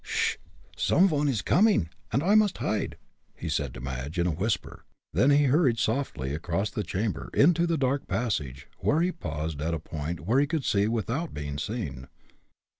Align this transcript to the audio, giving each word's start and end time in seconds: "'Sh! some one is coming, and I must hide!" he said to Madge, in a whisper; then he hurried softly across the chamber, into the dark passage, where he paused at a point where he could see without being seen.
"'Sh! 0.03 0.37
some 0.75 1.07
one 1.09 1.27
is 1.27 1.43
coming, 1.43 1.87
and 2.11 2.23
I 2.23 2.33
must 2.33 2.57
hide!" 2.57 2.97
he 3.35 3.47
said 3.47 3.71
to 3.75 3.79
Madge, 3.79 4.17
in 4.17 4.25
a 4.25 4.31
whisper; 4.31 4.83
then 5.13 5.29
he 5.29 5.43
hurried 5.43 5.77
softly 5.77 6.33
across 6.33 6.71
the 6.71 6.81
chamber, 6.81 7.29
into 7.35 7.67
the 7.67 7.77
dark 7.77 8.07
passage, 8.07 8.65
where 8.79 9.01
he 9.01 9.11
paused 9.11 9.61
at 9.61 9.75
a 9.75 9.79
point 9.79 10.21
where 10.21 10.39
he 10.39 10.47
could 10.47 10.65
see 10.65 10.87
without 10.87 11.35
being 11.35 11.59
seen. 11.59 12.07